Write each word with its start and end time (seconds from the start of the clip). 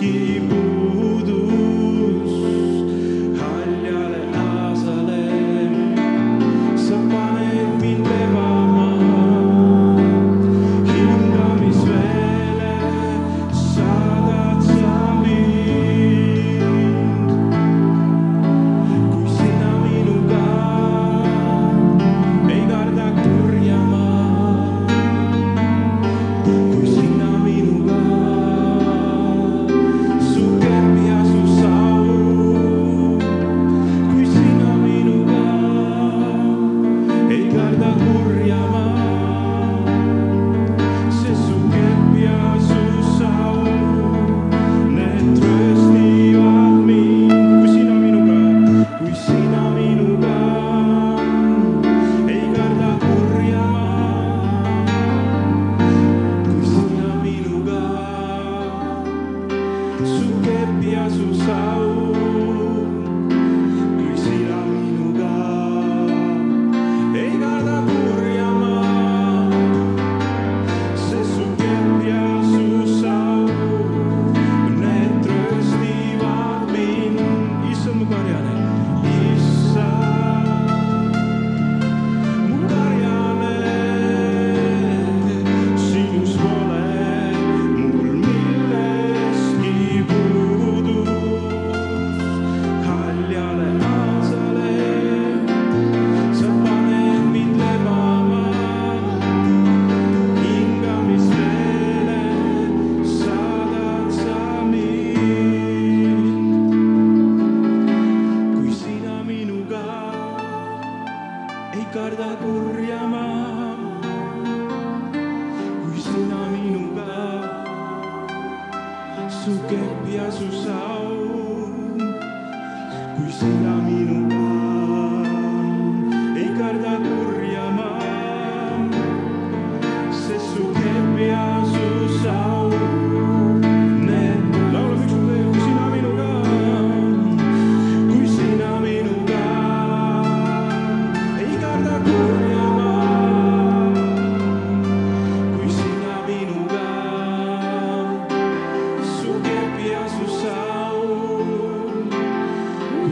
keep 0.00 0.47